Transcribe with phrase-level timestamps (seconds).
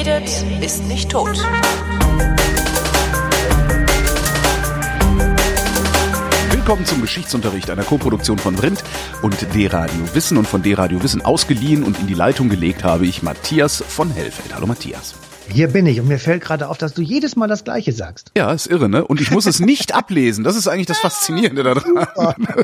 [0.00, 1.36] redet, ist nicht tot.
[6.50, 8.82] Willkommen zum Geschichtsunterricht einer Koproduktion von Vrindt
[9.20, 13.22] und D-Radio Wissen und von D-Radio Wissen ausgeliehen und in die Leitung gelegt habe ich
[13.22, 14.54] Matthias von Hellfeld.
[14.54, 15.19] Hallo Matthias.
[15.52, 18.30] Hier bin ich und mir fällt gerade auf, dass du jedes Mal das Gleiche sagst.
[18.36, 19.04] Ja, ist irre, ne?
[19.04, 20.44] Und ich muss es nicht ablesen.
[20.44, 22.06] Das ist eigentlich das Faszinierende daran.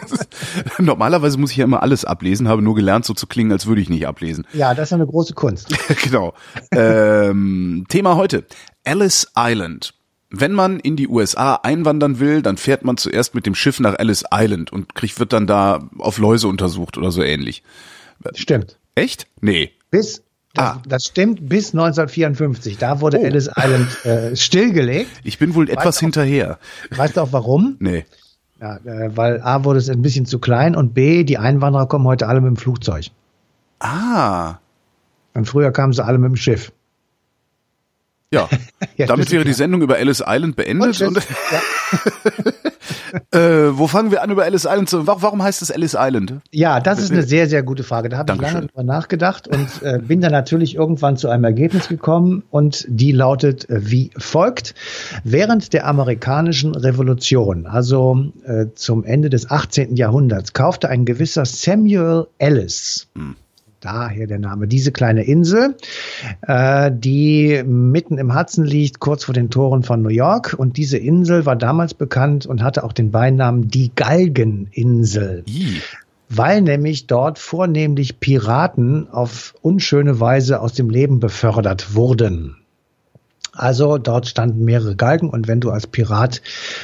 [0.05, 0.29] Ist,
[0.79, 3.81] normalerweise muss ich ja immer alles ablesen, habe nur gelernt, so zu klingen, als würde
[3.81, 4.47] ich nicht ablesen.
[4.53, 5.75] Ja, das ist eine große Kunst.
[6.03, 6.35] genau.
[6.71, 8.45] Ähm, Thema heute.
[8.85, 9.95] Ellis Island.
[10.31, 13.99] Wenn man in die USA einwandern will, dann fährt man zuerst mit dem Schiff nach
[13.99, 17.63] Ellis Island und kriegt, wird dann da auf Läuse untersucht oder so ähnlich.
[18.35, 18.79] Stimmt.
[18.95, 19.27] Echt?
[19.41, 19.73] Nee.
[19.91, 20.26] Bis
[20.57, 20.83] das, ah.
[20.87, 22.79] das stimmt bis 1954.
[22.79, 23.25] Da wurde oh.
[23.25, 25.11] Ellis Island äh, stillgelegt.
[25.25, 26.59] Ich bin wohl etwas weißt hinterher.
[26.93, 27.77] Auch, weißt du auch warum?
[27.79, 28.05] Nee.
[28.61, 32.07] Ja, äh, weil A wurde es ein bisschen zu klein und B, die Einwanderer kommen
[32.07, 33.07] heute alle mit dem Flugzeug.
[33.81, 34.57] Ah.
[35.35, 36.73] Und früher kamen sie alle mit dem Schiff.
[38.33, 38.49] Ja,
[38.97, 41.01] ja damit wäre die Sendung über Ellis Island beendet.
[41.03, 41.63] Und, und ja.
[43.33, 43.39] äh,
[43.73, 45.07] wo fangen wir an über Ellis Island zu?
[45.07, 46.35] Warum heißt es Ellis Island?
[46.53, 48.09] Ja, das ist eine sehr, sehr gute Frage.
[48.09, 51.89] Da habe ich lange drüber nachgedacht und äh, bin dann natürlich irgendwann zu einem Ergebnis
[51.89, 54.75] gekommen und die lautet äh, wie folgt.
[55.25, 59.97] Während der amerikanischen Revolution, also äh, zum Ende des 18.
[59.97, 63.37] Jahrhunderts, kaufte ein gewisser Samuel Ellis hm
[63.87, 65.77] daher der Name, diese kleine Insel,
[66.43, 70.55] äh, die mitten im Hudson liegt, kurz vor den Toren von New York.
[70.59, 75.45] Und diese Insel war damals bekannt und hatte auch den Beinamen die Galgeninsel.
[75.49, 75.81] I.
[76.29, 82.57] Weil nämlich dort vornehmlich Piraten auf unschöne Weise aus dem Leben befördert wurden.
[83.57, 86.43] Also dort standen mehrere Galgen und wenn du als Pirat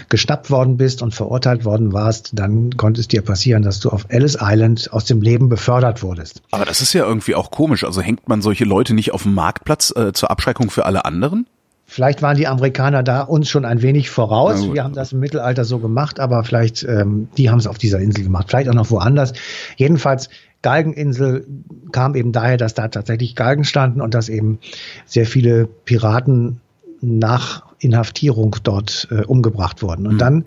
[0.08, 4.06] geschnappt worden bist und verurteilt worden warst, dann konnte es dir passieren, dass du auf
[4.08, 6.42] Ellis Island aus dem Leben befördert wurdest.
[6.50, 7.84] Aber das ist ja irgendwie auch komisch.
[7.84, 11.46] Also hängt man solche Leute nicht auf dem Marktplatz äh, zur Abschreckung für alle anderen?
[11.92, 14.72] Vielleicht waren die Amerikaner da uns schon ein wenig voraus.
[14.72, 17.98] Wir haben das im Mittelalter so gemacht, aber vielleicht, ähm, die haben es auf dieser
[17.98, 18.46] Insel gemacht.
[18.48, 19.34] Vielleicht auch noch woanders.
[19.76, 20.30] Jedenfalls
[20.62, 21.46] Galgeninsel
[21.90, 24.58] kam eben daher, dass da tatsächlich Galgen standen und dass eben
[25.04, 26.60] sehr viele Piraten
[27.02, 30.06] nach Inhaftierung dort äh, umgebracht wurden.
[30.06, 30.18] Und mhm.
[30.18, 30.44] dann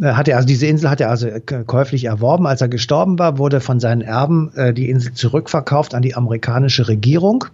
[0.00, 2.46] äh, hat er also diese Insel hat er also äh, käuflich erworben.
[2.46, 6.88] Als er gestorben war, wurde von seinen Erben äh, die Insel zurückverkauft an die amerikanische
[6.88, 7.44] Regierung.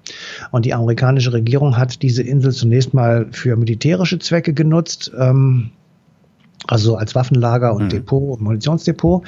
[0.53, 5.11] Und die amerikanische Regierung hat diese Insel zunächst mal für militärische Zwecke genutzt.
[5.19, 5.71] Ähm,
[6.67, 7.89] also als Waffenlager und mhm.
[7.91, 9.25] Depot, Munitionsdepot.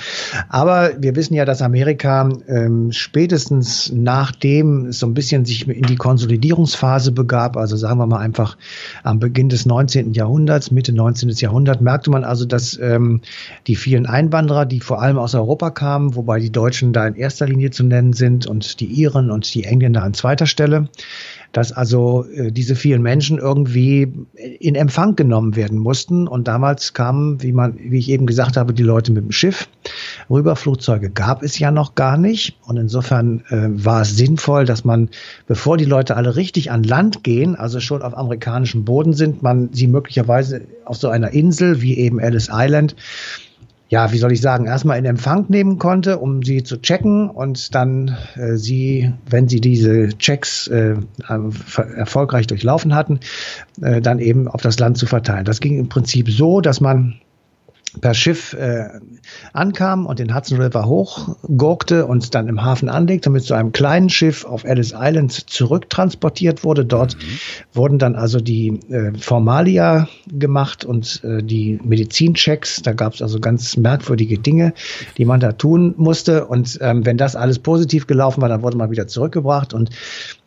[0.49, 5.83] Aber wir wissen ja, dass Amerika ähm, spätestens nachdem es so ein bisschen sich in
[5.83, 8.56] die Konsolidierungsphase begab, also sagen wir mal einfach
[9.05, 10.15] am Beginn des 19.
[10.15, 11.31] Jahrhunderts, Mitte 19.
[11.31, 13.21] Jahrhundert, merkte man also, dass ähm,
[13.67, 17.47] die vielen Einwanderer, die vor allem aus Europa kamen, wobei die Deutschen da in erster
[17.47, 20.88] Linie zu nennen sind und die Iren und die Engländer an zweiter Stelle,
[21.53, 24.13] dass also äh, diese vielen Menschen irgendwie
[24.61, 26.29] in Empfang genommen werden mussten.
[26.29, 29.69] Und damals kamen, wie man, wie ich eben gesagt habe, die Leute mit dem Schiff.
[30.31, 32.59] Rüberflugzeuge gab es ja noch gar nicht.
[32.67, 35.09] Und insofern äh, war es sinnvoll, dass man,
[35.47, 39.71] bevor die Leute alle richtig an Land gehen, also schon auf amerikanischem Boden sind, man
[39.73, 42.95] sie möglicherweise auf so einer Insel wie eben Ellis Island
[43.88, 47.75] ja, wie soll ich sagen, erstmal in Empfang nehmen konnte, um sie zu checken und
[47.75, 50.97] dann äh, sie, wenn sie diese Checks äh,
[51.97, 53.21] erfolgreich durchlaufen hatten,
[53.81, 55.44] äh, dann eben auf das Land zu verteilen.
[55.44, 57.21] Das ging im Prinzip so, dass man
[58.00, 58.88] per Schiff äh,
[59.53, 64.10] ankam und den Hudson River hochgurkte und dann im Hafen anlegte, mit so einem kleinen
[64.10, 66.84] Schiff auf Ellis Island zurücktransportiert wurde.
[66.84, 67.21] Dort mhm.
[67.72, 72.82] wurden dann also die äh, Formalia gemacht und äh, die Medizinchecks.
[72.82, 74.75] Da gab es also ganz merkwürdige Dinge,
[75.16, 76.47] die man da tun musste.
[76.47, 79.72] Und ähm, wenn das alles positiv gelaufen war, dann wurde man wieder zurückgebracht.
[79.72, 79.91] Und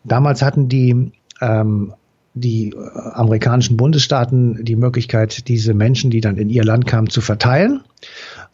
[0.03, 1.93] damals hatten die ähm,
[2.33, 7.21] die äh, amerikanischen Bundesstaaten die Möglichkeit, diese Menschen, die dann in ihr Land kamen, zu
[7.21, 7.81] verteilen,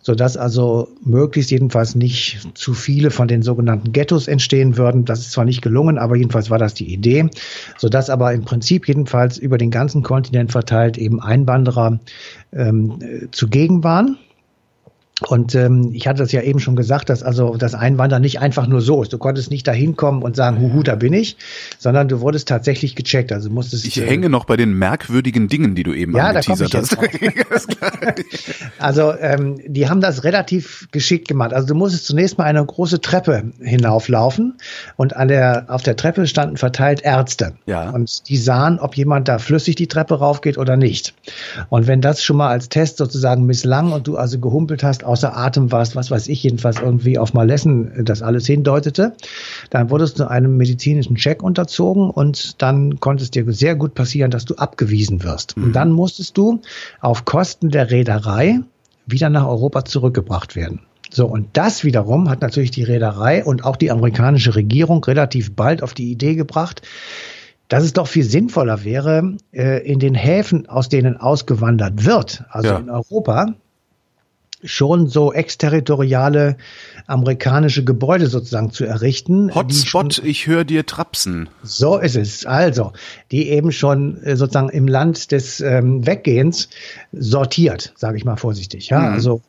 [0.01, 5.05] sodass also möglichst jedenfalls nicht zu viele von den sogenannten Ghettos entstehen würden.
[5.05, 7.29] Das ist zwar nicht gelungen, aber jedenfalls war das die Idee,
[7.77, 11.99] sodass aber im Prinzip jedenfalls über den ganzen Kontinent verteilt eben Einwanderer
[12.53, 12.99] ähm,
[13.31, 14.17] zugegen waren.
[15.25, 18.67] Und ähm, ich hatte das ja eben schon gesagt, dass also das Einwandern nicht einfach
[18.67, 19.11] nur so ist.
[19.11, 21.37] Du konntest nicht da hinkommen und sagen, huhu, da bin ich,
[21.79, 23.31] sondern du wurdest tatsächlich gecheckt.
[23.31, 26.71] Also musstest Ich äh, hänge noch bei den merkwürdigen Dingen, die du eben ja, angeteasert
[26.71, 26.97] da hast.
[28.77, 31.51] also ähm, die haben das relativ geschickt gemacht.
[31.51, 34.53] Also du musstest zunächst mal eine große Treppe hinauflaufen
[34.97, 37.53] und an der auf der Treppe standen verteilt Ärzte.
[37.65, 37.89] Ja.
[37.89, 41.15] Und die sahen, ob jemand da flüssig die Treppe raufgeht oder nicht.
[41.69, 45.35] Und wenn das schon mal als Test sozusagen misslang und du also gehumpelt hast außer
[45.35, 49.13] Atem warst, was weiß ich, jedenfalls irgendwie auf Malessen das alles hindeutete.
[49.69, 54.31] Dann wurdest du einem medizinischen Check unterzogen und dann konnte es dir sehr gut passieren,
[54.31, 55.57] dass du abgewiesen wirst.
[55.57, 55.63] Mhm.
[55.63, 56.61] Und dann musstest du
[56.99, 58.59] auf Kosten der Reederei
[59.05, 60.81] wieder nach Europa zurückgebracht werden.
[61.09, 65.81] So, und das wiederum hat natürlich die Reederei und auch die amerikanische Regierung relativ bald
[65.81, 66.81] auf die Idee gebracht,
[67.69, 72.69] dass es doch viel sinnvoller wäre, äh, in den Häfen, aus denen ausgewandert wird, also
[72.69, 72.77] ja.
[72.77, 73.55] in Europa,
[74.63, 76.57] schon so exterritoriale
[77.05, 79.53] amerikanische Gebäude sozusagen zu errichten.
[79.53, 81.49] Hotspot, ich höre dir trapsen.
[81.63, 82.45] So ist es.
[82.45, 82.93] Also,
[83.31, 86.69] die eben schon äh, sozusagen im Land des ähm, Weggehens
[87.11, 88.89] sortiert, sage ich mal vorsichtig.
[88.89, 89.13] Ja, mhm.
[89.13, 89.41] also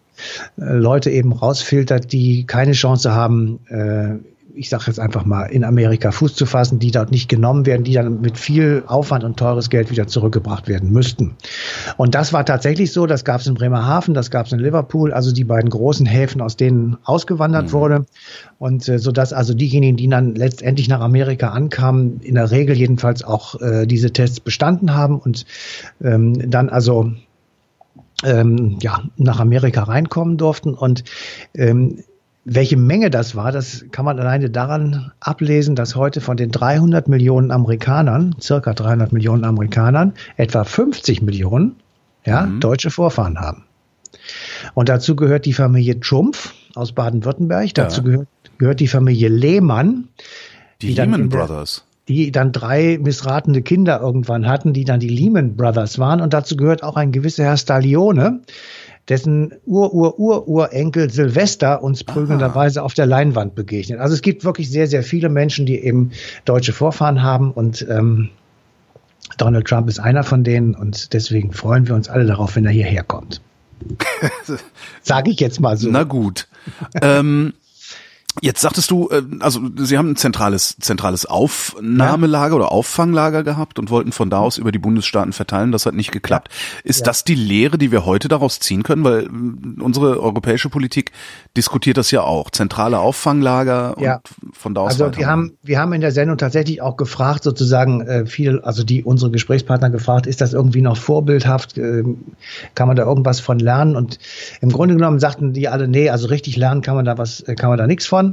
[0.59, 4.17] äh, Leute eben rausfiltert, die keine Chance haben, äh,
[4.59, 7.85] ich sage jetzt einfach mal, in Amerika Fuß zu fassen, die dort nicht genommen werden,
[7.85, 11.37] die dann mit viel Aufwand und teures Geld wieder zurückgebracht werden müssten.
[11.97, 15.13] Und das war tatsächlich so, das gab es in Bremerhaven, das gab es in Liverpool,
[15.13, 17.73] also die beiden großen Häfen, aus denen ausgewandert mhm.
[17.73, 18.07] wurde.
[18.59, 22.77] Und äh, so dass also diejenigen, die dann letztendlich nach Amerika ankamen, in der Regel
[22.77, 25.47] jedenfalls auch äh, diese Tests bestanden haben und
[26.03, 27.13] ähm, dann also
[28.25, 30.75] ähm, ja, nach Amerika reinkommen durften.
[30.75, 31.05] Und
[31.55, 32.03] ähm,
[32.51, 37.07] welche Menge das war, das kann man alleine daran ablesen, dass heute von den 300
[37.07, 41.77] Millionen Amerikanern, circa 300 Millionen Amerikanern, etwa 50 Millionen
[42.25, 42.61] ja, mhm.
[42.61, 43.65] deutsche Vorfahren haben.
[44.75, 48.07] Und dazu gehört die Familie Trumpf aus Baden-Württemberg, dazu ja.
[48.07, 50.09] gehört, gehört, die Familie Lehmann.
[50.81, 55.57] Die, die Lehman Brothers die dann drei missratene Kinder irgendwann hatten, die dann die Lehman
[55.57, 56.23] Brothers waren.
[56.23, 58.41] Und dazu gehört auch ein gewisser Herr Stalione,
[59.09, 64.01] dessen Ur-Ur-Ur-Urenkel Silvester uns prügelnderweise auf der Leinwand begegnet.
[64.01, 66.11] Also es gibt wirklich sehr, sehr viele Menschen, die eben
[66.45, 68.31] deutsche Vorfahren haben und ähm,
[69.37, 72.73] Donald Trump ist einer von denen und deswegen freuen wir uns alle darauf, wenn er
[72.73, 73.41] hierher kommt.
[75.03, 75.89] Sage ich jetzt mal so.
[75.91, 76.49] Na gut.
[77.01, 77.55] ähm,
[78.41, 82.57] Jetzt sagtest du, äh, also Sie haben ein zentrales, zentrales Aufnahmelager ja.
[82.57, 85.73] oder Auffanglager gehabt und wollten von da aus über die Bundesstaaten verteilen.
[85.73, 86.49] Das hat nicht geklappt.
[86.85, 87.05] Ist ja.
[87.07, 89.05] das die Lehre, die wir heute daraus ziehen können?
[89.05, 91.13] Weil äh, unsere europäische Politik
[91.57, 92.51] diskutiert das ja auch.
[92.51, 94.17] Zentrale Auffanglager ja.
[94.17, 95.01] und von da aus.
[95.01, 98.85] Also wir haben, wir haben in der Sendung tatsächlich auch gefragt, sozusagen äh, viele, also
[98.85, 101.79] die unsere Gesprächspartner gefragt, ist das irgendwie noch vorbildhaft?
[101.79, 102.05] Äh,
[102.75, 103.97] kann man da irgendwas von lernen?
[103.97, 104.19] Und
[104.61, 107.71] im Grunde genommen sagten die alle, nee, also richtig lernen kann man da was, kann
[107.71, 108.28] man da nichts von.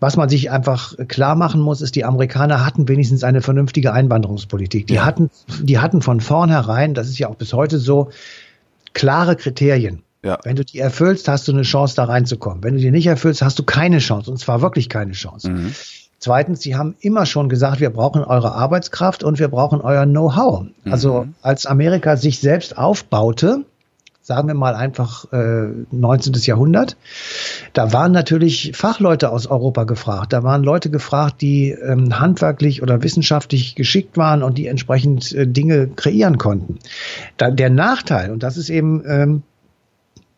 [0.00, 4.86] Was man sich einfach klar machen muss, ist, die Amerikaner hatten wenigstens eine vernünftige Einwanderungspolitik.
[4.86, 5.04] Die ja.
[5.04, 5.30] hatten,
[5.62, 8.10] die hatten von vornherein, das ist ja auch bis heute so,
[8.92, 10.02] klare Kriterien.
[10.22, 10.38] Ja.
[10.44, 12.62] Wenn du die erfüllst, hast du eine Chance, da reinzukommen.
[12.62, 14.30] Wenn du die nicht erfüllst, hast du keine Chance.
[14.30, 15.50] Und zwar wirklich keine Chance.
[15.50, 15.74] Mhm.
[16.18, 20.66] Zweitens, sie haben immer schon gesagt, wir brauchen eure Arbeitskraft und wir brauchen euer Know-how.
[20.84, 21.34] Also mhm.
[21.40, 23.64] als Amerika sich selbst aufbaute,
[24.30, 26.34] sagen wir mal einfach äh, 19.
[26.34, 26.96] Jahrhundert.
[27.72, 30.32] Da waren natürlich Fachleute aus Europa gefragt.
[30.32, 35.48] Da waren Leute gefragt, die ähm, handwerklich oder wissenschaftlich geschickt waren und die entsprechend äh,
[35.48, 36.78] Dinge kreieren konnten.
[37.38, 39.42] Da, der Nachteil, und das ist eben ähm,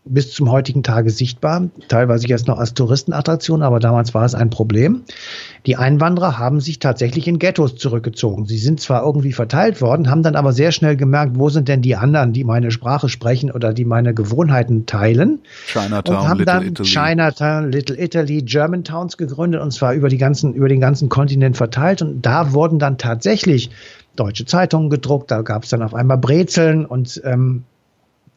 [0.05, 4.51] bis zum heutigen Tage sichtbar, teilweise jetzt noch als Touristenattraktion, aber damals war es ein
[4.51, 5.03] Problem.
[5.65, 8.47] Die Einwanderer haben sich tatsächlich in Ghettos zurückgezogen.
[8.47, 11.83] Sie sind zwar irgendwie verteilt worden, haben dann aber sehr schnell gemerkt, wo sind denn
[11.83, 15.39] die anderen, die meine Sprache sprechen oder die meine Gewohnheiten teilen.
[15.67, 16.89] Chinatown, und haben Little dann Italy.
[16.89, 22.03] Chinatown, Little Italy, Germantowns gegründet und zwar über die ganzen, über den ganzen Kontinent verteilt
[22.03, 23.71] und da wurden dann tatsächlich
[24.17, 27.65] deutsche Zeitungen gedruckt, da gab es dann auf einmal Brezeln und ähm,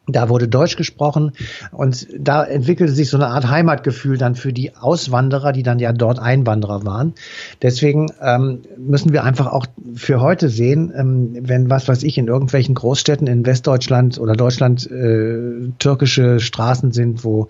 [0.06, 1.32] da wurde Deutsch gesprochen
[1.72, 5.92] und da entwickelte sich so eine Art Heimatgefühl dann für die Auswanderer, die dann ja
[5.92, 7.14] dort Einwanderer waren.
[7.62, 12.28] Deswegen ähm, müssen wir einfach auch für heute sehen, ähm, wenn was weiß ich in
[12.28, 17.48] irgendwelchen Großstädten in Westdeutschland oder Deutschland äh, türkische Straßen sind, wo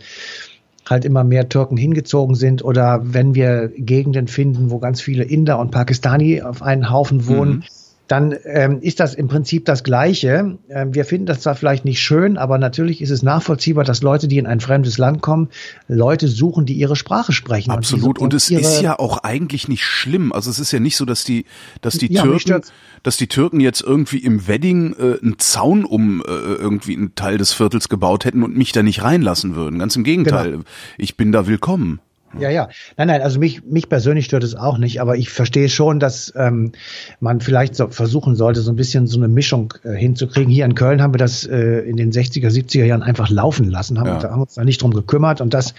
[0.89, 5.59] halt immer mehr Türken hingezogen sind oder wenn wir Gegenden finden, wo ganz viele Inder
[5.59, 7.57] und Pakistani auf einen Haufen wohnen.
[7.57, 7.65] Mhm
[8.09, 10.59] dann ähm, ist das im Prinzip das Gleiche.
[10.69, 14.29] Ähm, wir finden das zwar vielleicht nicht schön, aber natürlich ist es nachvollziehbar, dass Leute,
[14.29, 15.49] die in ein fremdes Land kommen,
[15.89, 17.73] Leute suchen, die ihre Sprache sprechen.
[17.73, 18.19] Absolut.
[18.19, 20.33] Und, und es ist ja auch eigentlich nicht schlimm.
[20.33, 21.47] Also es ist ja nicht so, dass die,
[21.81, 22.63] dass die ja, Türken,
[23.03, 27.39] dass die Türken jetzt irgendwie im Wedding äh, einen Zaun um äh, irgendwie einen Teil
[27.39, 29.79] des Viertels gebaut hätten und mich da nicht reinlassen würden.
[29.79, 30.51] Ganz im Gegenteil.
[30.53, 30.65] Genau.
[30.99, 32.01] Ich bin da willkommen.
[32.39, 32.69] Ja, ja.
[32.97, 36.33] Nein, nein, also mich, mich persönlich stört es auch nicht, aber ich verstehe schon, dass
[36.37, 36.73] ähm,
[37.21, 40.53] man vielleicht so versuchen sollte, so ein bisschen so eine Mischung äh, hinzukriegen.
[40.53, 43.99] Hier in Köln haben wir das äh, in den 60er, 70er Jahren einfach laufen lassen,
[43.99, 44.31] haben, ja.
[44.31, 45.75] haben uns da nicht drum gekümmert und das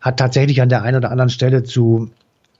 [0.00, 2.10] hat tatsächlich an der einen oder anderen Stelle zu,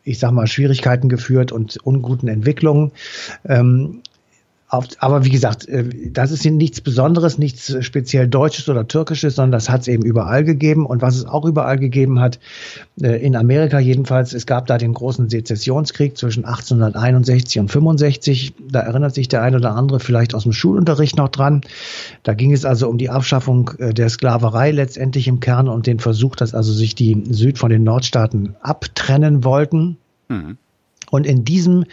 [0.04, 2.92] ich sag mal, Schwierigkeiten geführt und unguten Entwicklungen.
[3.48, 4.02] Ähm,
[4.70, 9.50] auf, aber wie gesagt, äh, das ist nichts Besonderes, nichts speziell Deutsches oder Türkisches, sondern
[9.52, 10.86] das hat es eben überall gegeben.
[10.86, 12.38] Und was es auch überall gegeben hat,
[13.02, 18.54] äh, in Amerika jedenfalls, es gab da den großen Sezessionskrieg zwischen 1861 und 65.
[18.70, 21.62] Da erinnert sich der eine oder andere vielleicht aus dem Schulunterricht noch dran.
[22.22, 25.98] Da ging es also um die Abschaffung äh, der Sklaverei letztendlich im Kern und den
[25.98, 29.96] Versuch, dass also sich die Süd- von den Nordstaaten abtrennen wollten.
[30.28, 30.58] Mhm.
[31.10, 31.84] Und in diesem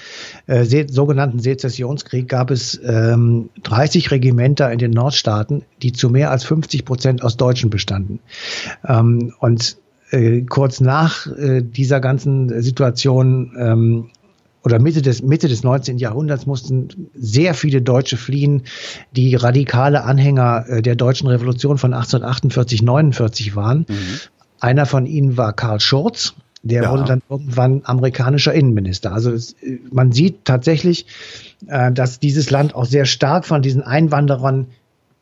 [0.45, 6.43] äh, sogenannten Sezessionskrieg gab es ähm, 30 Regimenter in den Nordstaaten, die zu mehr als
[6.43, 8.19] 50 Prozent aus Deutschen bestanden.
[8.87, 9.77] Ähm, und
[10.11, 14.09] äh, kurz nach äh, dieser ganzen Situation ähm,
[14.63, 15.97] oder Mitte des, Mitte des 19.
[15.97, 18.63] Jahrhunderts mussten sehr viele Deutsche fliehen,
[19.15, 23.85] die radikale Anhänger äh, der deutschen Revolution von 1848, 49 waren.
[23.87, 23.95] Mhm.
[24.59, 26.33] Einer von ihnen war Karl Schurz,
[26.67, 26.91] der ja.
[26.91, 29.13] wurde dann irgendwann amerikanischer Innenminister.
[29.13, 29.55] Also es,
[29.91, 31.05] man sieht tatsächlich,
[31.67, 34.67] äh, dass dieses Land auch sehr stark von diesen Einwanderern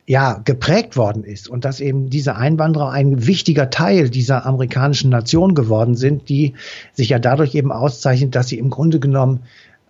[0.06, 5.54] ja, geprägt worden ist und dass eben diese Einwanderer ein wichtiger Teil dieser amerikanischen Nation
[5.54, 6.54] geworden sind, die
[6.92, 9.40] sich ja dadurch eben auszeichnet, dass sie im Grunde genommen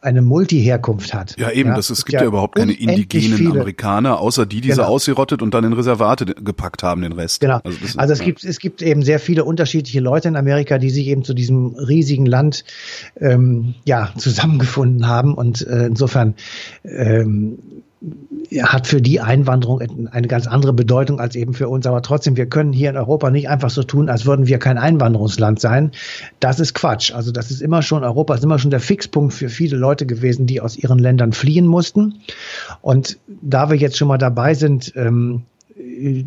[0.07, 1.37] eine Multi-Herkunft hat.
[1.37, 3.51] Ja, eben, ja, das, es gibt ja, ja überhaupt keine indigenen viele.
[3.51, 4.85] Amerikaner, außer die, die genau.
[4.85, 7.41] sie ausgerottet und dann in Reservate gepackt haben, den Rest.
[7.41, 7.61] Genau.
[7.65, 8.25] Also, ist, also es, ja.
[8.25, 11.75] gibt, es gibt eben sehr viele unterschiedliche Leute in Amerika, die sich eben zu diesem
[11.75, 12.65] riesigen Land
[13.21, 16.35] ähm, ja, zusammengefunden haben und äh, insofern
[16.85, 17.59] ähm,
[18.63, 21.87] hat für die Einwanderung eine ganz andere Bedeutung als eben für uns.
[21.87, 24.79] Aber trotzdem, wir können hier in Europa nicht einfach so tun, als würden wir kein
[24.79, 25.93] Einwanderungsland sein.
[26.41, 27.13] Das ist Quatsch.
[27.13, 30.47] Also das ist immer schon, Europa ist immer schon der Fixpunkt für viele Leute gewesen,
[30.47, 32.21] die aus ihren Ländern fliehen mussten.
[32.83, 35.43] Und da wir jetzt schon mal dabei sind, ähm,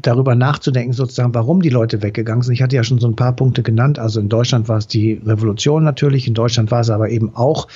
[0.01, 2.53] darüber nachzudenken, sozusagen, warum die Leute weggegangen sind.
[2.53, 3.97] Ich hatte ja schon so ein paar Punkte genannt.
[3.99, 7.67] Also in Deutschland war es die Revolution natürlich, in Deutschland war es aber eben auch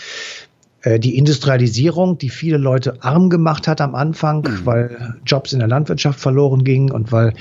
[0.86, 4.66] die Industrialisierung, die viele Leute arm gemacht hat am Anfang, mhm.
[4.66, 7.34] weil Jobs in der Landwirtschaft verloren gingen und weil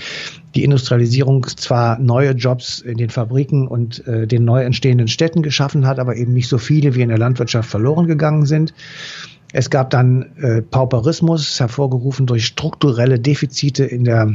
[0.55, 5.87] die Industrialisierung zwar neue Jobs in den Fabriken und äh, den neu entstehenden Städten geschaffen
[5.87, 8.75] hat, aber eben nicht so viele wie in der Landwirtschaft verloren gegangen sind.
[9.53, 14.33] Es gab dann äh, Pauperismus, hervorgerufen durch strukturelle Defizite in der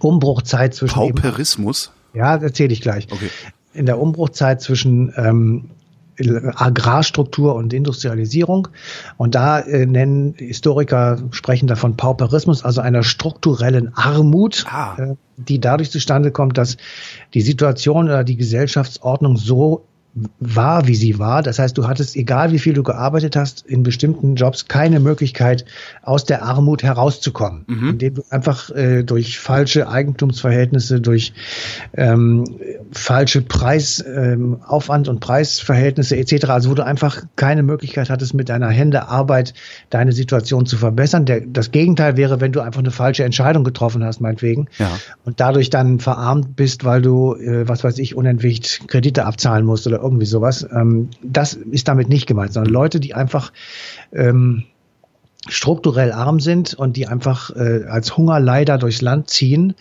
[0.00, 0.94] Umbruchzeit zwischen.
[0.94, 1.92] Pauperismus?
[2.12, 3.06] Eben, ja, erzähle ich gleich.
[3.10, 3.28] Okay.
[3.72, 5.70] In der Umbruchzeit zwischen ähm,
[6.18, 8.68] Agrarstruktur und Industrialisierung.
[9.16, 14.96] Und da äh, nennen Historiker sprechen davon Pauperismus, also einer strukturellen Armut, ah.
[14.98, 16.76] äh, die dadurch zustande kommt, dass
[17.34, 19.86] die Situation oder die Gesellschaftsordnung so
[20.40, 21.42] war, wie sie war.
[21.42, 25.66] Das heißt, du hattest, egal wie viel du gearbeitet hast, in bestimmten Jobs keine Möglichkeit,
[26.02, 27.90] aus der Armut herauszukommen, mhm.
[27.90, 31.34] indem du einfach äh, durch falsche Eigentumsverhältnisse, durch
[31.94, 32.44] ähm,
[32.92, 38.70] falsche Preisaufwand ähm, und Preisverhältnisse etc., also wo du einfach keine Möglichkeit hattest, mit deiner
[38.70, 39.52] Hände Arbeit
[39.90, 41.26] deine Situation zu verbessern.
[41.26, 44.90] Der, das Gegenteil wäre, wenn du einfach eine falsche Entscheidung getroffen hast, meinetwegen, ja.
[45.26, 49.86] und dadurch dann verarmt bist, weil du, äh, was weiß ich, unentwegt Kredite abzahlen musst
[49.86, 50.66] oder irgendwie sowas.
[50.72, 53.52] Ähm, das ist damit nicht gemeint, sondern Leute, die einfach
[54.12, 54.64] ähm,
[55.48, 59.74] strukturell arm sind und die einfach äh, als Hungerleider durchs Land ziehen.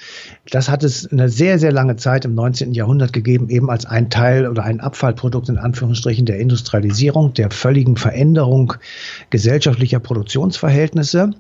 [0.51, 2.73] Das hat es eine sehr, sehr lange Zeit im 19.
[2.73, 7.97] Jahrhundert gegeben, eben als ein Teil oder ein Abfallprodukt in Anführungsstrichen der Industrialisierung, der völligen
[7.97, 8.73] Veränderung
[9.29, 11.31] gesellschaftlicher Produktionsverhältnisse.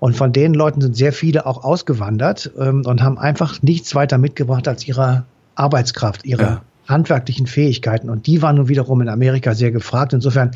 [0.00, 4.18] Und von den Leuten sind sehr viele auch ausgewandert ähm, und haben einfach nichts weiter
[4.18, 8.10] mitgebracht als ihre Arbeitskraft, ihre ja handwerklichen Fähigkeiten.
[8.10, 10.12] Und die waren nun wiederum in Amerika sehr gefragt.
[10.12, 10.52] Insofern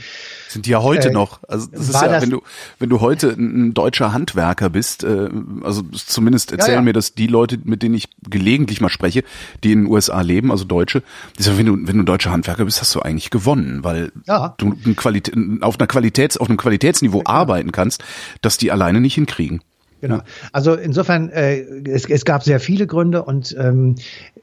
[0.48, 1.40] sind die ja heute äh, noch.
[1.46, 2.42] Also das ist ja, das wenn du
[2.78, 5.28] wenn du heute ein deutscher Handwerker bist, äh,
[5.62, 6.82] also zumindest erzählen ja, ja.
[6.82, 9.24] mir das die Leute, mit denen ich gelegentlich mal spreche,
[9.62, 11.02] die in den USA leben, also Deutsche.
[11.38, 14.12] Die sagen, wenn du wenn du ein deutscher Handwerker bist, hast du eigentlich gewonnen, weil
[14.26, 14.54] ja.
[14.56, 18.02] du ein Qualität, auf einer Qualitäts auf einem Qualitätsniveau arbeiten kannst,
[18.40, 19.60] das die alleine nicht hinkriegen.
[20.02, 20.18] Genau.
[20.50, 23.94] Also insofern, äh, es, es gab sehr viele Gründe und ähm,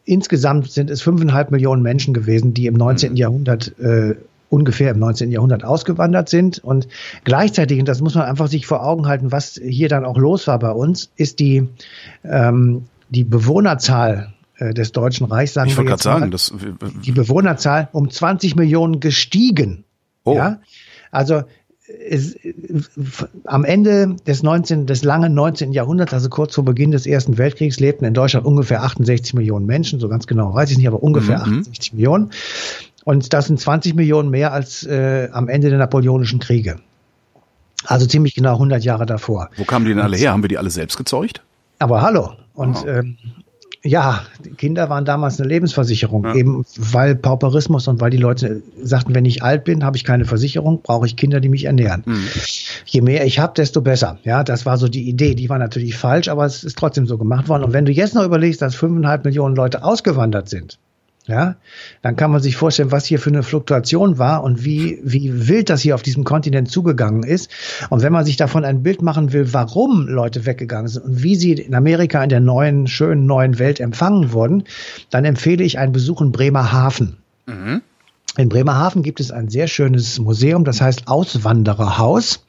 [0.06, 3.12] insgesamt sind es fünfeinhalb Millionen Menschen gewesen, die im 19.
[3.12, 3.18] Mhm.
[3.18, 4.16] Jahrhundert äh,
[4.50, 5.32] ungefähr im 19.
[5.32, 6.60] Jahrhundert ausgewandert sind.
[6.60, 6.88] Und
[7.26, 10.48] gleichzeitig, und das muss man einfach sich vor Augen halten, was hier dann auch los
[10.48, 11.68] war bei uns, ist die,
[12.24, 16.54] ähm, die Bewohnerzahl äh, des Deutschen Reichs, sagen ich wir jetzt sagen, das,
[17.04, 19.84] die Bewohnerzahl um 20 Millionen gestiegen.
[20.24, 20.36] Oh.
[20.36, 20.62] Ja?
[21.12, 21.44] Also
[22.10, 22.38] es,
[23.46, 25.72] am Ende des 19, des langen 19.
[25.72, 30.00] Jahrhunderts, also kurz vor Beginn des Ersten Weltkriegs, lebten in Deutschland ungefähr 68 Millionen Menschen,
[30.00, 31.60] so ganz genau weiß ich nicht, aber ungefähr mhm.
[31.60, 32.32] 68 Millionen.
[33.06, 36.80] Und das sind 20 Millionen mehr als äh, am Ende der Napoleonischen Kriege.
[37.86, 39.50] Also ziemlich genau 100 Jahre davor.
[39.58, 40.32] Wo kamen die denn alle her?
[40.32, 41.42] Haben wir die alle selbst gezeugt?
[41.80, 42.34] Aber hallo.
[42.54, 42.88] Und oh.
[42.88, 43.18] ähm,
[43.82, 44.26] Ja,
[44.58, 46.36] Kinder waren damals eine Lebensversicherung, ja.
[46.36, 50.26] eben weil Pauperismus und weil die Leute sagten, wenn ich alt bin, habe ich keine
[50.26, 52.04] Versicherung, brauche ich Kinder, die mich ernähren.
[52.06, 52.28] Mhm.
[52.86, 54.18] Je mehr ich habe, desto besser.
[54.24, 55.34] Ja, das war so die Idee.
[55.34, 57.64] Die war natürlich falsch, aber es ist trotzdem so gemacht worden.
[57.64, 60.78] Und wenn du jetzt noch überlegst, dass fünfeinhalb Millionen Leute ausgewandert sind,
[61.30, 61.58] ja,
[62.02, 65.70] dann kann man sich vorstellen, was hier für eine Fluktuation war und wie, wie wild
[65.70, 67.52] das hier auf diesem Kontinent zugegangen ist.
[67.90, 71.36] Und wenn man sich davon ein Bild machen will, warum Leute weggegangen sind und wie
[71.36, 74.64] sie in Amerika in der neuen, schönen neuen Welt empfangen wurden,
[75.12, 77.18] dann empfehle ich einen Besuch in Bremerhaven.
[77.46, 77.84] Mhm.
[78.36, 82.44] In Bremerhaven gibt es ein sehr schönes Museum, das heißt Auswandererhaus.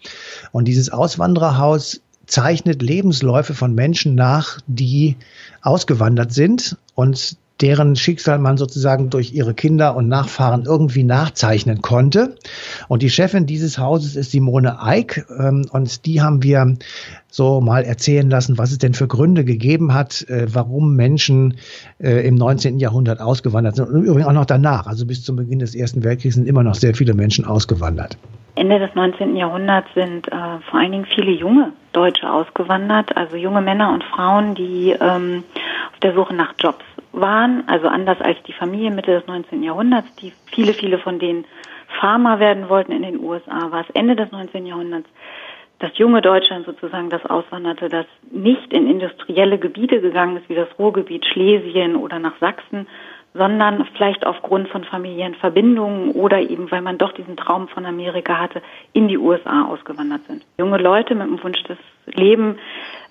[0.53, 5.17] Und dieses Auswandererhaus zeichnet Lebensläufe von Menschen nach, die
[5.61, 12.37] ausgewandert sind und deren Schicksal man sozusagen durch ihre Kinder und Nachfahren irgendwie nachzeichnen konnte.
[12.89, 16.77] Und die Chefin dieses Hauses ist Simone Eick ähm, und die haben wir
[17.29, 21.59] so mal erzählen lassen, was es denn für Gründe gegeben hat, äh, warum Menschen
[21.99, 22.79] äh, im 19.
[22.79, 26.35] Jahrhundert ausgewandert sind und übrigens auch noch danach, also bis zum Beginn des Ersten Weltkriegs
[26.35, 28.19] sind immer noch sehr viele Menschen ausgewandert.
[28.57, 29.37] Ende des 19.
[29.37, 34.55] Jahrhunderts sind äh, vor allen Dingen viele junge Deutsche ausgewandert, also junge Männer und Frauen,
[34.55, 35.45] die ähm,
[36.03, 39.63] der Suche nach Jobs waren, also anders als die Familie Mitte des 19.
[39.63, 41.45] Jahrhunderts, die viele, viele von denen
[42.01, 44.67] Farmer werden wollten in den USA, war es Ende des 19.
[44.67, 45.09] Jahrhunderts
[45.81, 50.69] das junge Deutschland sozusagen das auswanderte, das nicht in industrielle Gebiete gegangen ist, wie das
[50.79, 52.87] Ruhrgebiet Schlesien oder nach Sachsen,
[53.33, 58.39] sondern vielleicht aufgrund von familiären Verbindungen oder eben, weil man doch diesen Traum von Amerika
[58.39, 58.61] hatte,
[58.93, 60.45] in die USA ausgewandert sind.
[60.59, 61.79] Junge Leute mit dem Wunsch, das
[62.15, 62.59] Leben,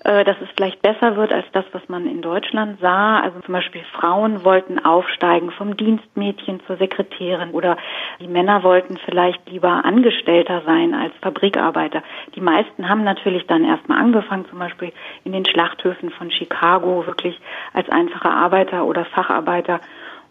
[0.04, 3.20] äh, dass es vielleicht besser wird als das, was man in Deutschland sah.
[3.20, 7.76] Also zum Beispiel Frauen wollten aufsteigen vom Dienstmädchen zur Sekretärin oder
[8.18, 12.02] die Männer wollten vielleicht lieber Angestellter sein als Fabrikarbeiter.
[12.34, 14.92] Die meisten haben natürlich dann erstmal angefangen, zum Beispiel
[15.24, 17.38] in den Schlachthöfen von Chicago wirklich
[17.74, 19.80] als einfache Arbeiter oder Facharbeiter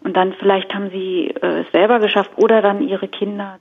[0.02, 3.58] und dann vielleicht haben sie äh, es selber geschafft oder dann ihre Kinder.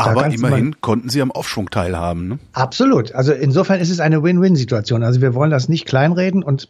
[0.00, 2.28] Aber immerhin konnten sie am Aufschwung teilhaben.
[2.28, 2.38] Ne?
[2.52, 3.12] Absolut.
[3.12, 5.02] Also insofern ist es eine Win-Win-Situation.
[5.02, 6.68] Also wir wollen das nicht kleinreden und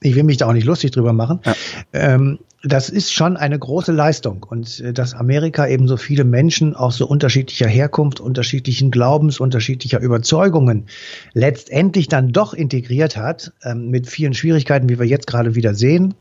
[0.00, 1.40] ich will mich da auch nicht lustig drüber machen.
[1.44, 1.54] Ja.
[1.92, 6.74] Ähm, das ist schon eine große Leistung und äh, dass Amerika eben so viele Menschen
[6.74, 10.86] auch so unterschiedlicher Herkunft, unterschiedlichen Glaubens, unterschiedlicher Überzeugungen
[11.32, 16.14] letztendlich dann doch integriert hat, ähm, mit vielen Schwierigkeiten, wie wir jetzt gerade wieder sehen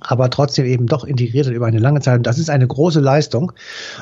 [0.00, 2.18] aber trotzdem eben doch integriert über eine lange Zeit.
[2.18, 3.52] Und das ist eine große Leistung.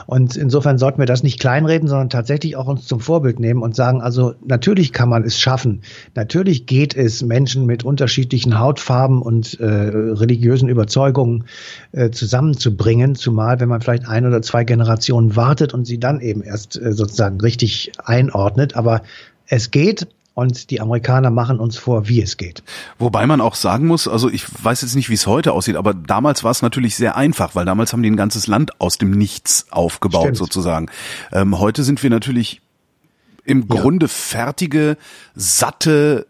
[0.07, 3.75] Und insofern sollten wir das nicht kleinreden, sondern tatsächlich auch uns zum Vorbild nehmen und
[3.75, 5.83] sagen, also natürlich kann man es schaffen.
[6.15, 11.45] Natürlich geht es, Menschen mit unterschiedlichen Hautfarben und äh, religiösen Überzeugungen
[11.93, 16.43] äh, zusammenzubringen, zumal wenn man vielleicht ein oder zwei Generationen wartet und sie dann eben
[16.43, 18.77] erst äh, sozusagen richtig einordnet.
[18.77, 19.03] Aber
[19.49, 22.63] es geht und die Amerikaner machen uns vor, wie es geht.
[22.99, 25.95] Wobei man auch sagen muss, also ich weiß jetzt nicht, wie es heute aussieht, aber
[25.95, 29.13] damals war es natürlich sehr einfach, weil damals haben die ein ganzes Land aus dem
[29.13, 30.37] Nichts aufgebaut Stimmt.
[30.37, 30.91] sozusagen.
[31.33, 32.61] Ähm, heute sind wir natürlich
[33.47, 33.81] im ja.
[33.81, 34.99] Grunde fertige,
[35.35, 36.27] satte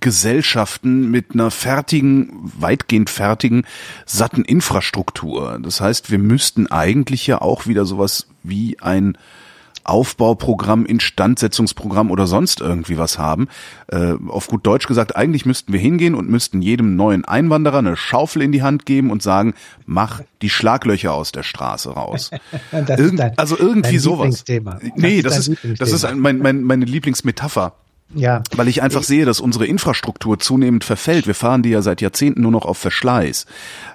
[0.00, 3.66] Gesellschaften mit einer fertigen, weitgehend fertigen,
[4.06, 5.58] satten Infrastruktur.
[5.62, 9.18] Das heißt, wir müssten eigentlich ja auch wieder sowas wie ein
[9.88, 13.48] Aufbauprogramm, Instandsetzungsprogramm oder sonst irgendwie was haben.
[13.88, 17.96] Äh, auf gut Deutsch gesagt, eigentlich müssten wir hingehen und müssten jedem neuen Einwanderer eine
[17.96, 22.30] Schaufel in die Hand geben und sagen, mach die Schlaglöcher aus der Straße raus.
[22.72, 24.44] Irgend, dein, also irgendwie sowas.
[24.96, 27.74] Nee, das, das ist, das ist ein, mein, mein, meine Lieblingsmetapher.
[28.14, 28.42] Ja.
[28.54, 31.26] Weil ich einfach sehe, dass unsere Infrastruktur zunehmend verfällt.
[31.26, 33.46] Wir fahren die ja seit Jahrzehnten nur noch auf Verschleiß.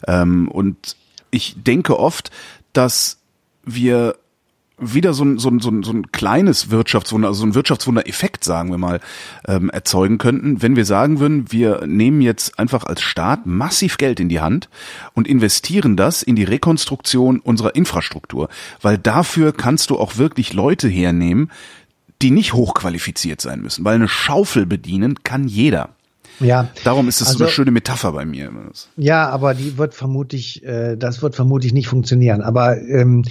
[0.08, 0.95] Ähm, und
[1.32, 2.30] ich denke oft,
[2.73, 3.17] dass
[3.63, 4.15] wir
[4.81, 8.43] wieder so ein, so ein, so ein, so ein kleines Wirtschaftswunder, also so ein Wirtschaftswunder-Effekt,
[8.43, 8.99] sagen wir mal,
[9.47, 14.19] ähm, erzeugen könnten, wenn wir sagen würden, wir nehmen jetzt einfach als Staat massiv Geld
[14.19, 14.69] in die Hand
[15.13, 18.49] und investieren das in die Rekonstruktion unserer Infrastruktur.
[18.81, 21.51] Weil dafür kannst du auch wirklich Leute hernehmen,
[22.21, 23.85] die nicht hochqualifiziert sein müssen.
[23.85, 25.89] Weil eine Schaufel bedienen kann jeder.
[26.41, 26.69] Ja.
[26.84, 28.51] Darum ist es also, so eine also schöne Metapher bei mir.
[28.97, 32.41] Ja, aber die wird vermutlich, äh, das wird vermutlich nicht funktionieren.
[32.41, 33.23] Aber ähm,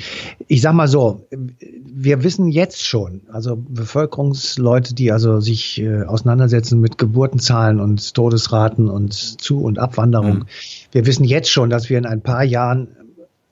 [0.46, 6.80] ich sag mal so, wir wissen jetzt schon, also Bevölkerungsleute, die also sich äh, auseinandersetzen
[6.80, 10.46] mit Geburtenzahlen und Todesraten und Zu- und Abwanderung, mhm.
[10.92, 12.88] wir wissen jetzt schon, dass wir in ein paar Jahren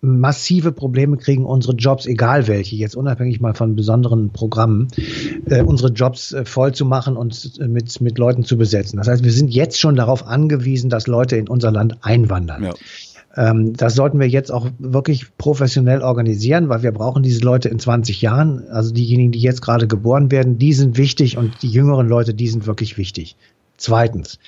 [0.00, 4.88] massive Probleme kriegen, unsere Jobs, egal welche, jetzt unabhängig mal von besonderen Programmen,
[5.46, 8.98] äh, unsere Jobs äh, voll zu machen und äh, mit, mit Leuten zu besetzen.
[8.98, 12.62] Das heißt, wir sind jetzt schon darauf angewiesen, dass Leute in unser Land einwandern.
[12.64, 12.74] Ja.
[13.36, 17.78] Ähm, das sollten wir jetzt auch wirklich professionell organisieren, weil wir brauchen diese Leute in
[17.78, 18.68] 20 Jahren.
[18.68, 22.48] Also diejenigen, die jetzt gerade geboren werden, die sind wichtig und die jüngeren Leute, die
[22.48, 23.36] sind wirklich wichtig.
[23.76, 24.38] Zweitens,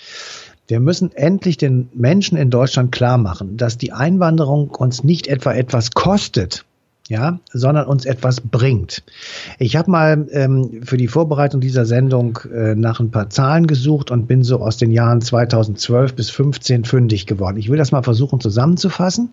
[0.70, 5.52] Wir müssen endlich den Menschen in Deutschland klar machen, dass die Einwanderung uns nicht etwa
[5.52, 6.64] etwas kostet,
[7.08, 9.02] ja, sondern uns etwas bringt.
[9.58, 14.12] Ich habe mal ähm, für die Vorbereitung dieser Sendung äh, nach ein paar Zahlen gesucht
[14.12, 17.56] und bin so aus den Jahren 2012 bis 15 fündig geworden.
[17.56, 19.32] Ich will das mal versuchen zusammenzufassen.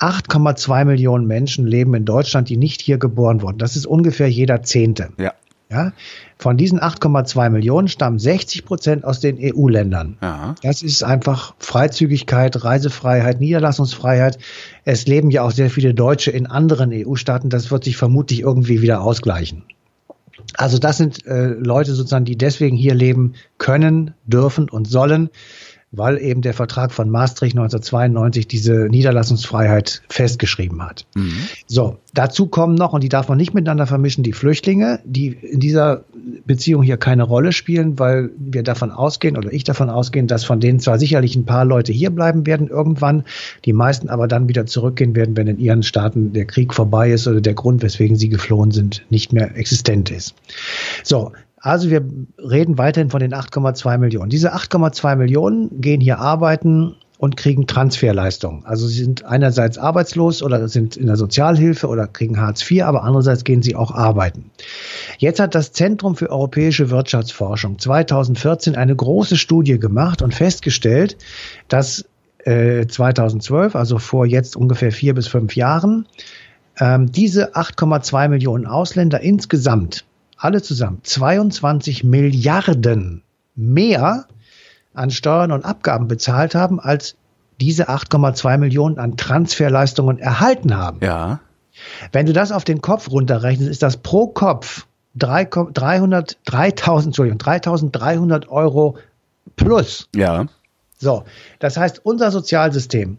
[0.00, 3.58] 8,2 Millionen Menschen leben in Deutschland, die nicht hier geboren wurden.
[3.58, 5.10] Das ist ungefähr jeder Zehnte.
[5.16, 5.32] Ja.
[5.72, 5.92] Ja,
[6.36, 10.18] von diesen 8,2 Millionen stammen 60 Prozent aus den EU-Ländern.
[10.62, 14.36] Das ist einfach Freizügigkeit, Reisefreiheit, Niederlassungsfreiheit.
[14.84, 17.48] Es leben ja auch sehr viele Deutsche in anderen EU-Staaten.
[17.48, 19.62] Das wird sich vermutlich irgendwie wieder ausgleichen.
[20.58, 25.30] Also das sind äh, Leute sozusagen, die deswegen hier leben können, dürfen und sollen
[25.92, 31.06] weil eben der Vertrag von Maastricht 1992 diese Niederlassungsfreiheit festgeschrieben hat.
[31.14, 31.34] Mhm.
[31.66, 35.60] So, dazu kommen noch, und die darf man nicht miteinander vermischen, die Flüchtlinge, die in
[35.60, 36.04] dieser
[36.46, 40.60] Beziehung hier keine Rolle spielen, weil wir davon ausgehen, oder ich davon ausgehen, dass von
[40.60, 43.24] denen zwar sicherlich ein paar Leute hier bleiben werden irgendwann,
[43.66, 47.28] die meisten aber dann wieder zurückgehen werden, wenn in ihren Staaten der Krieg vorbei ist
[47.28, 50.34] oder der Grund, weswegen sie geflohen sind, nicht mehr existent ist.
[51.04, 52.04] So, also wir
[52.38, 54.30] reden weiterhin von den 8,2 Millionen.
[54.30, 58.64] Diese 8,2 Millionen gehen hier arbeiten und kriegen Transferleistungen.
[58.66, 63.04] Also sie sind einerseits arbeitslos oder sind in der Sozialhilfe oder kriegen Hartz IV, aber
[63.04, 64.50] andererseits gehen sie auch arbeiten.
[65.18, 71.16] Jetzt hat das Zentrum für europäische Wirtschaftsforschung 2014 eine große Studie gemacht und festgestellt,
[71.68, 72.04] dass
[72.38, 76.08] äh, 2012, also vor jetzt ungefähr vier bis fünf Jahren,
[76.80, 80.04] ähm, diese 8,2 Millionen Ausländer insgesamt
[80.42, 83.22] alle zusammen 22 Milliarden
[83.54, 84.26] mehr
[84.92, 87.16] an Steuern und Abgaben bezahlt haben, als
[87.60, 90.98] diese 8,2 Millionen an Transferleistungen erhalten haben.
[91.00, 91.40] Ja.
[92.10, 98.48] Wenn du das auf den Kopf runterrechnest, ist das pro Kopf 300, 3000, Entschuldigung, 3300
[98.48, 98.98] Euro
[99.56, 100.08] plus.
[100.14, 100.46] Ja.
[100.98, 101.24] So.
[101.60, 103.18] Das heißt, unser Sozialsystem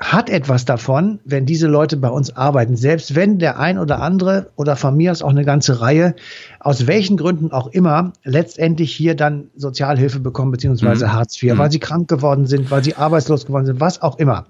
[0.00, 2.76] hat etwas davon, wenn diese Leute bei uns arbeiten.
[2.76, 6.14] Selbst wenn der ein oder andere oder von mir aus auch eine ganze Reihe,
[6.60, 11.12] aus welchen Gründen auch immer, letztendlich hier dann Sozialhilfe bekommen, beziehungsweise mhm.
[11.12, 11.58] Hartz IV, mhm.
[11.58, 14.46] weil sie krank geworden sind, weil sie arbeitslos geworden sind, was auch immer.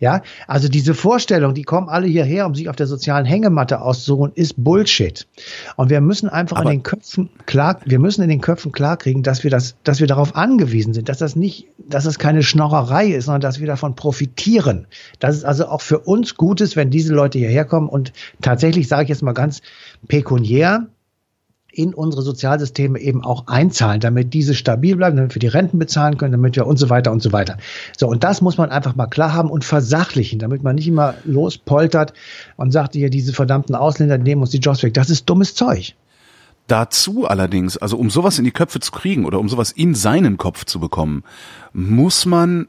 [0.00, 4.32] Ja, also diese Vorstellung, die kommen alle hierher, um sich auf der sozialen Hängematte auszusuchen,
[4.34, 5.26] ist Bullshit.
[5.76, 9.22] Und wir müssen einfach Aber in den Köpfen klar, wir müssen in den Köpfen klarkriegen,
[9.22, 13.08] dass wir das, dass wir darauf angewiesen sind, dass das nicht, dass es keine Schnorrerei
[13.08, 14.86] ist, sondern dass wir davon profitieren.
[15.18, 18.88] Dass es also auch für uns gut ist, wenn diese Leute hierher kommen und tatsächlich
[18.88, 19.62] sage ich jetzt mal ganz
[20.08, 20.88] pekuniär,
[21.72, 26.18] in unsere Sozialsysteme eben auch einzahlen, damit diese stabil bleiben, damit wir die Renten bezahlen
[26.18, 27.56] können, damit wir und so weiter und so weiter.
[27.96, 31.14] So, und das muss man einfach mal klar haben und versachlichen, damit man nicht immer
[31.24, 32.12] lospoltert
[32.56, 34.92] und sagt, hier, diese verdammten Ausländer nehmen uns die Jobs weg.
[34.94, 35.94] Das ist dummes Zeug.
[36.66, 40.36] Dazu allerdings, also um sowas in die Köpfe zu kriegen oder um sowas in seinen
[40.36, 41.24] Kopf zu bekommen,
[41.72, 42.68] muss man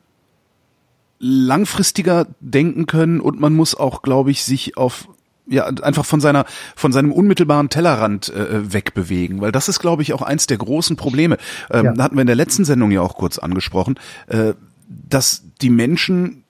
[1.19, 5.07] langfristiger denken können und man muss auch, glaube ich, sich auf
[5.47, 10.13] ja einfach von seiner von seinem unmittelbaren Tellerrand äh, wegbewegen, weil das ist glaube ich
[10.13, 11.37] auch eins der großen Probleme.
[11.71, 11.97] Ähm, ja.
[12.03, 14.53] hatten wir in der letzten Sendung ja auch kurz angesprochen, äh,
[14.87, 16.42] dass die Menschen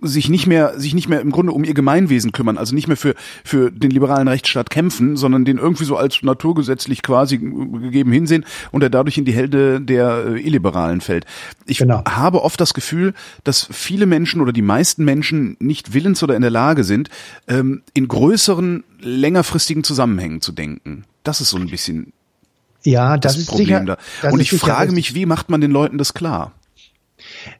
[0.00, 2.96] sich nicht mehr sich nicht mehr im Grunde um ihr Gemeinwesen kümmern, also nicht mehr
[2.96, 8.44] für für den liberalen Rechtsstaat kämpfen, sondern den irgendwie so als naturgesetzlich quasi gegeben hinsehen
[8.70, 11.24] und er dadurch in die Hälde der äh, illiberalen fällt.
[11.66, 12.02] Ich genau.
[12.06, 16.42] habe oft das Gefühl, dass viele Menschen oder die meisten Menschen nicht willens oder in
[16.42, 17.08] der Lage sind,
[17.48, 21.04] ähm, in größeren, längerfristigen Zusammenhängen zu denken.
[21.24, 22.12] Das ist so ein bisschen
[22.84, 24.30] ja, das, das ist Problem sicher, da.
[24.30, 26.52] Und ich frage mich, wie macht man den Leuten das klar?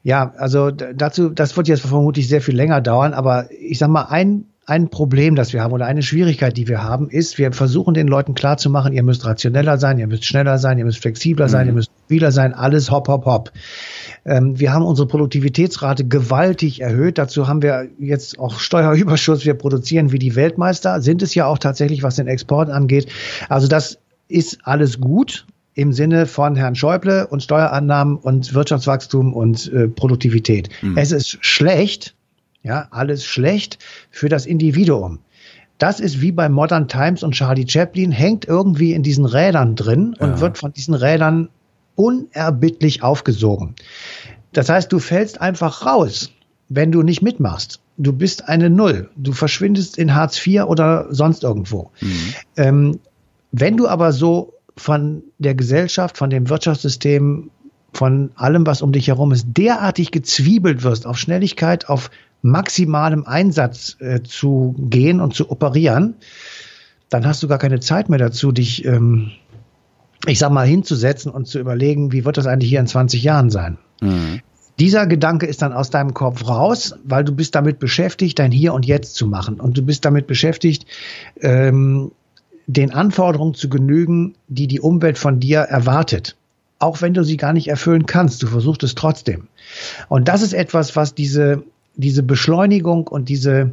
[0.02, 4.04] Ja, also dazu, das wird jetzt vermutlich sehr viel länger dauern, aber ich sag mal,
[4.04, 7.94] ein, ein Problem, das wir haben oder eine Schwierigkeit, die wir haben, ist, wir versuchen
[7.94, 11.50] den Leuten klarzumachen, ihr müsst rationeller sein, ihr müsst schneller sein, ihr müsst flexibler mhm.
[11.50, 13.52] sein, ihr müsst mobiler sein, alles hopp, hopp, hopp.
[14.26, 17.16] Ähm, wir haben unsere Produktivitätsrate gewaltig erhöht.
[17.16, 19.46] Dazu haben wir jetzt auch Steuerüberschuss.
[19.46, 23.10] Wir produzieren wie die Weltmeister, sind es ja auch tatsächlich, was den Export angeht.
[23.48, 25.46] Also das ist alles gut
[25.78, 30.70] im Sinne von Herrn Schäuble und Steuerannahmen und Wirtschaftswachstum und äh, Produktivität.
[30.82, 30.98] Mhm.
[30.98, 32.16] Es ist schlecht,
[32.64, 33.78] ja, alles schlecht
[34.10, 35.20] für das Individuum.
[35.78, 40.16] Das ist wie bei Modern Times und Charlie Chaplin, hängt irgendwie in diesen Rädern drin
[40.18, 40.40] und ja.
[40.40, 41.48] wird von diesen Rädern
[41.94, 43.76] unerbittlich aufgesogen.
[44.52, 46.32] Das heißt, du fällst einfach raus,
[46.68, 47.78] wenn du nicht mitmachst.
[47.98, 49.10] Du bist eine Null.
[49.14, 51.92] Du verschwindest in Hartz IV oder sonst irgendwo.
[52.00, 52.34] Mhm.
[52.56, 53.00] Ähm,
[53.52, 57.50] wenn du aber so von der Gesellschaft, von dem Wirtschaftssystem,
[57.92, 62.10] von allem, was um dich herum ist, derartig gezwiebelt wirst, auf Schnelligkeit, auf
[62.42, 66.14] maximalem Einsatz äh, zu gehen und zu operieren,
[67.08, 69.32] dann hast du gar keine Zeit mehr dazu, dich ähm,
[70.26, 73.50] ich sag mal, hinzusetzen und zu überlegen, wie wird das eigentlich hier in 20 Jahren
[73.50, 73.78] sein?
[74.00, 74.40] Mhm.
[74.78, 78.74] Dieser Gedanke ist dann aus deinem Kopf raus, weil du bist damit beschäftigt, dein Hier
[78.74, 79.58] und Jetzt zu machen.
[79.58, 80.86] Und du bist damit beschäftigt,
[81.40, 82.12] ähm,
[82.68, 86.36] den Anforderungen zu genügen, die die Umwelt von dir erwartet.
[86.78, 89.48] Auch wenn du sie gar nicht erfüllen kannst, du versuchst es trotzdem.
[90.08, 91.64] Und das ist etwas, was diese
[91.98, 93.72] diese Beschleunigung und diese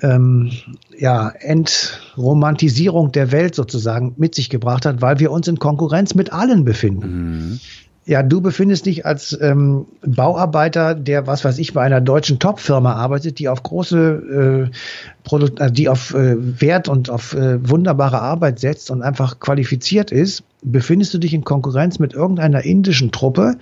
[0.00, 0.52] ähm,
[0.96, 6.32] ja, Entromantisierung der Welt sozusagen mit sich gebracht hat, weil wir uns in Konkurrenz mit
[6.32, 7.08] allen befinden.
[7.08, 7.60] Mhm.
[8.08, 12.92] Ja, du befindest dich als ähm, Bauarbeiter, der, was weiß ich, bei einer deutschen Top-Firma
[12.92, 14.76] arbeitet, die auf große, äh,
[15.24, 20.12] Produkt, äh, die auf äh, Wert und auf äh, wunderbare Arbeit setzt und einfach qualifiziert
[20.12, 23.56] ist, befindest du dich in Konkurrenz mit irgendeiner indischen Truppe,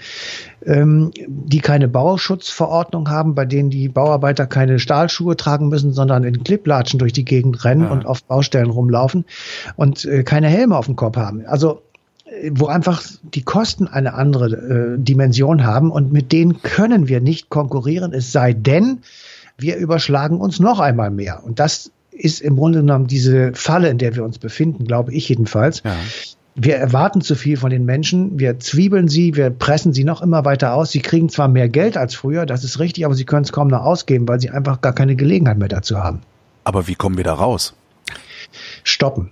[0.67, 6.45] ähm, die keine Bauschutzverordnung haben, bei denen die Bauarbeiter keine Stahlschuhe tragen müssen, sondern in
[6.45, 7.91] Klipplatschen durch die Gegend rennen ja.
[7.91, 9.25] und auf Baustellen rumlaufen
[9.77, 11.47] und äh, keine Helme auf dem Kopf haben.
[11.47, 11.81] Also
[12.53, 17.49] wo einfach die Kosten eine andere äh, Dimension haben und mit denen können wir nicht
[17.49, 19.01] konkurrieren, es sei denn,
[19.57, 21.45] wir überschlagen uns noch einmal mehr.
[21.45, 25.29] Und das ist im Grunde genommen diese Falle, in der wir uns befinden, glaube ich
[25.29, 25.83] jedenfalls.
[25.85, 25.97] Ja.
[26.57, 30.45] Wir erwarten zu viel von den Menschen, wir zwiebeln sie, wir pressen sie noch immer
[30.45, 30.93] weiter aus.
[30.93, 33.69] Sie kriegen zwar mehr Geld als früher, das ist richtig, aber sie können es kaum
[33.69, 36.21] noch ausgeben, weil sie einfach gar keine Gelegenheit mehr dazu haben.
[36.63, 37.75] Aber wie kommen wir da raus?
[38.85, 39.31] Stoppen.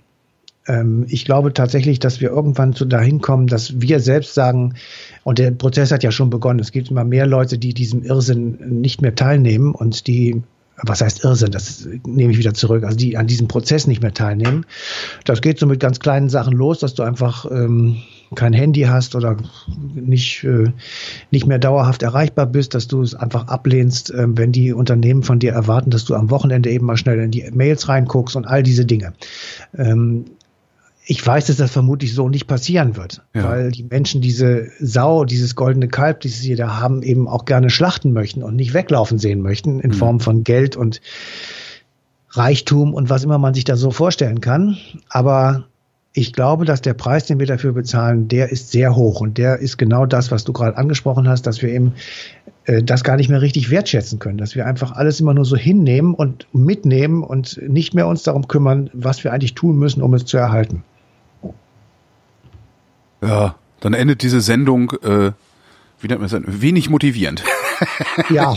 [0.67, 4.75] Ähm, ich glaube tatsächlich, dass wir irgendwann zu dahin kommen, dass wir selbst sagen,
[5.23, 8.81] und der Prozess hat ja schon begonnen, es gibt immer mehr Leute, die diesem Irrsinn
[8.81, 10.41] nicht mehr teilnehmen und die
[10.81, 14.13] was heißt Irrsinn, das nehme ich wieder zurück, also die an diesem Prozess nicht mehr
[14.13, 14.65] teilnehmen.
[15.23, 17.97] Das geht so mit ganz kleinen Sachen los, dass du einfach ähm,
[18.35, 19.37] kein Handy hast oder
[19.93, 20.71] nicht, äh,
[21.29, 25.39] nicht mehr dauerhaft erreichbar bist, dass du es einfach ablehnst, äh, wenn die Unternehmen von
[25.39, 28.63] dir erwarten, dass du am Wochenende eben mal schnell in die Mails reinguckst und all
[28.63, 29.13] diese Dinge.
[29.77, 30.25] Ähm,
[31.05, 33.43] ich weiß, dass das vermutlich so nicht passieren wird, ja.
[33.43, 37.69] weil die Menschen diese Sau, dieses goldene Kalb, dieses sie da haben, eben auch gerne
[37.69, 39.95] schlachten möchten und nicht weglaufen sehen möchten in mhm.
[39.95, 41.01] Form von Geld und
[42.29, 44.77] Reichtum und was immer man sich da so vorstellen kann.
[45.09, 45.65] Aber
[46.13, 49.59] ich glaube, dass der Preis, den wir dafür bezahlen, der ist sehr hoch und der
[49.59, 51.93] ist genau das, was du gerade angesprochen hast, dass wir eben
[52.65, 55.57] äh, das gar nicht mehr richtig wertschätzen können, dass wir einfach alles immer nur so
[55.57, 60.13] hinnehmen und mitnehmen und nicht mehr uns darum kümmern, was wir eigentlich tun müssen, um
[60.13, 60.83] es zu erhalten.
[63.23, 65.31] Ja, dann endet diese Sendung, äh,
[65.99, 67.43] wie nennt man das, wenig motivierend.
[68.29, 68.55] Ja.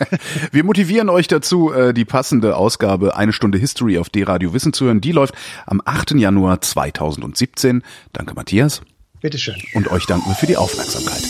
[0.52, 4.86] Wir motivieren euch dazu, äh, die passende Ausgabe Eine Stunde History auf D-Radio Wissen zu
[4.86, 5.00] hören.
[5.00, 5.34] Die läuft
[5.66, 6.12] am 8.
[6.12, 7.82] Januar 2017.
[8.12, 8.82] Danke, Matthias.
[9.20, 9.56] Bitteschön.
[9.74, 11.22] Und euch danken wir für die Aufmerksamkeit.